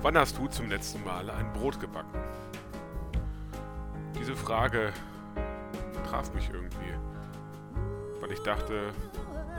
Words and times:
Wann 0.00 0.16
hast 0.16 0.38
du 0.38 0.46
zum 0.46 0.68
letzten 0.68 1.02
Mal 1.02 1.28
ein 1.28 1.52
Brot 1.52 1.80
gebacken? 1.80 2.20
Diese 4.16 4.36
Frage 4.36 4.92
traf 6.08 6.32
mich 6.34 6.48
irgendwie, 6.48 6.94
weil 8.20 8.30
ich 8.30 8.38
dachte, 8.40 8.92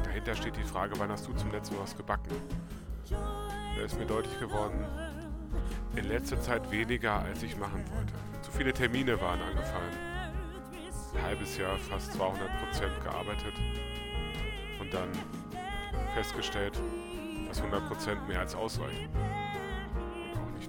dahinter 0.05 0.35
steht 0.35 0.55
die 0.55 0.63
Frage, 0.63 0.93
wann 0.97 1.11
hast 1.11 1.27
du 1.27 1.33
zum 1.33 1.51
letzten 1.51 1.75
Mal 1.75 1.83
was 1.83 1.95
gebacken? 1.95 2.31
Da 3.09 3.83
ist 3.83 3.99
mir 3.99 4.05
deutlich 4.05 4.39
geworden, 4.39 4.85
in 5.97 6.07
letzter 6.07 6.39
Zeit 6.39 6.71
weniger, 6.71 7.19
als 7.19 7.43
ich 7.43 7.57
machen 7.57 7.83
wollte. 7.93 8.13
Zu 8.41 8.51
viele 8.51 8.71
Termine 8.71 9.19
waren 9.19 9.41
angefallen. 9.41 9.93
Ein 11.15 11.21
halbes 11.21 11.57
Jahr, 11.57 11.77
fast 11.77 12.13
200 12.13 12.47
Prozent 12.59 13.03
gearbeitet 13.03 13.53
und 14.79 14.93
dann 14.93 15.09
festgestellt, 16.15 16.79
dass 17.49 17.57
100 17.57 17.87
Prozent 17.89 18.25
mehr 18.29 18.39
als 18.39 18.55
ausreichen 18.55 19.09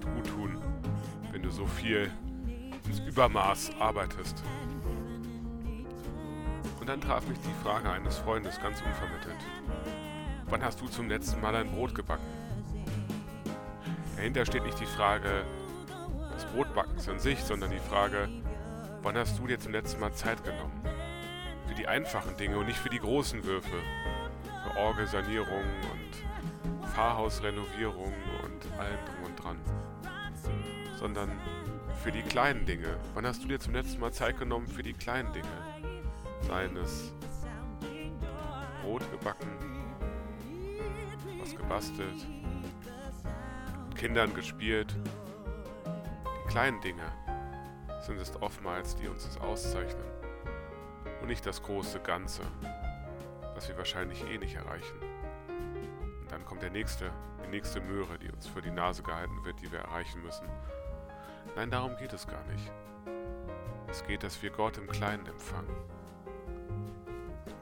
nicht 0.01 0.15
gut 0.15 0.27
tun, 0.35 0.59
wenn 1.33 1.43
du 1.43 1.51
so 1.51 1.67
viel 1.67 2.11
ins 2.87 3.01
Übermaß 3.01 3.73
arbeitest. 3.79 4.43
Und 6.81 6.89
dann 6.89 7.01
traf 7.01 7.27
mich 7.27 7.39
die 7.41 7.63
Frage 7.63 7.91
eines 7.91 8.19
Freundes 8.19 8.61
ganz 8.61 8.81
unvermittelt. 8.81 9.37
Wann 10.47 10.63
hast 10.63 10.81
du 10.81 10.89
zum 10.89 11.09
letzten 11.09 11.41
Mal 11.41 11.55
ein 11.55 11.71
Brot 11.71 11.95
gebacken? 11.95 12.25
Dahinter 14.17 14.45
steht 14.45 14.65
nicht 14.65 14.81
die 14.81 14.87
Frage 14.87 15.45
des 16.35 16.45
Brotbackens 16.47 17.09
an 17.09 17.19
sich, 17.19 17.39
sondern 17.41 17.71
die 17.71 17.79
Frage, 17.79 18.29
wann 19.03 19.17
hast 19.17 19.39
du 19.39 19.47
dir 19.47 19.59
zum 19.59 19.73
letzten 19.73 20.01
Mal 20.01 20.13
Zeit 20.13 20.43
genommen? 20.43 20.83
Für 21.67 21.75
die 21.75 21.87
einfachen 21.87 22.37
Dinge 22.37 22.59
und 22.59 22.67
nicht 22.67 22.79
für 22.79 22.89
die 22.89 22.99
großen 22.99 23.45
Würfe. 23.45 23.69
Für 24.65 24.79
Orgelsanierung 24.79 25.63
und 25.93 26.80
Pfarrhausrenovierung 27.01 28.13
und 28.45 28.79
allem 28.79 28.99
drum 29.07 29.25
und 29.25 29.43
dran 29.43 29.57
sondern 30.99 31.31
für 32.03 32.13
die 32.13 32.21
kleinen 32.21 32.67
Dinge. 32.67 32.95
Wann 33.15 33.27
hast 33.27 33.43
du 33.43 33.49
dir 33.49 33.59
zum 33.59 33.73
letzten 33.73 34.01
Mal 34.01 34.13
Zeit 34.13 34.39
genommen 34.39 34.69
für 34.69 34.83
die 34.83 34.93
kleinen 34.93 35.33
Dinge? 35.33 35.49
Seien 36.43 36.77
es 36.77 37.15
Brot 38.83 39.11
gebacken, 39.11 39.49
was 41.39 41.57
gebastelt, 41.57 42.27
mit 43.89 43.97
Kindern 43.97 44.35
gespielt. 44.35 44.95
Die 46.27 46.51
kleinen 46.51 46.83
Dinge 46.83 47.11
sind 48.03 48.21
es 48.21 48.31
oftmals, 48.43 48.95
die 48.97 49.09
uns 49.09 49.25
das 49.25 49.41
auszeichnen. 49.41 50.05
Und 51.23 51.29
nicht 51.29 51.47
das 51.47 51.63
große 51.63 52.01
Ganze, 52.01 52.43
das 53.55 53.71
wir 53.71 53.79
wahrscheinlich 53.79 54.23
eh 54.31 54.37
nicht 54.37 54.57
erreichen. 54.57 55.20
Dann 56.31 56.45
kommt 56.45 56.63
der 56.63 56.71
nächste, 56.71 57.11
die 57.45 57.49
nächste 57.49 57.81
Möhre, 57.81 58.19
die 58.19 58.31
uns 58.31 58.47
für 58.47 58.63
die 58.63 58.71
Nase 58.71 59.03
gehalten 59.03 59.45
wird, 59.45 59.61
die 59.61 59.71
wir 59.71 59.81
erreichen 59.81 60.23
müssen. 60.23 60.47
Nein, 61.57 61.71
darum 61.71 61.97
geht 61.97 62.13
es 62.13 62.27
gar 62.27 62.45
nicht. 62.45 62.71
Es 63.89 64.05
geht, 64.05 64.23
dass 64.23 64.41
wir 64.41 64.51
Gott 64.51 64.79
im 64.79 64.87
Kleinen 64.87 65.27
empfangen. 65.27 65.75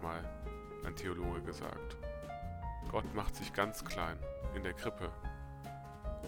Mal 0.02 0.22
ein 0.84 0.94
Theologe 0.94 1.40
gesagt. 1.40 1.96
Gott 2.90 3.14
macht 3.14 3.34
sich 3.36 3.52
ganz 3.54 3.82
klein 3.84 4.18
in 4.54 4.62
der 4.62 4.74
Krippe, 4.74 5.10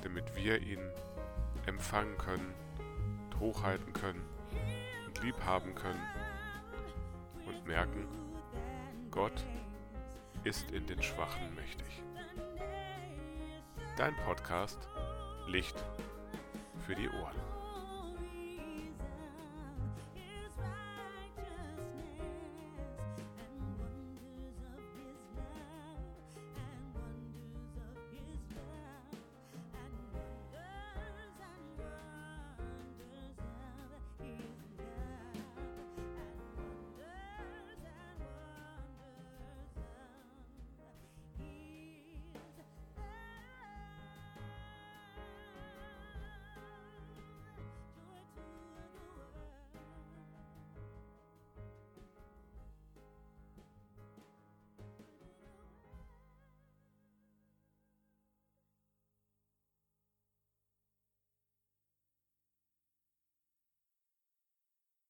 damit 0.03 0.35
wir 0.35 0.61
ihn 0.61 0.81
empfangen 1.67 2.17
können, 2.17 2.55
hochhalten 3.39 3.93
können 3.93 4.25
und 5.07 5.23
lieb 5.23 5.37
haben 5.45 5.75
können 5.75 6.03
und 7.47 7.67
merken, 7.67 8.07
Gott 9.11 9.45
ist 10.45 10.71
in 10.71 10.87
den 10.87 11.03
Schwachen 11.03 11.55
mächtig. 11.55 12.03
Dein 13.97 14.17
Podcast 14.17 14.89
Licht 15.47 15.77
für 16.87 16.95
die 16.95 17.09
Ohren. 17.09 17.60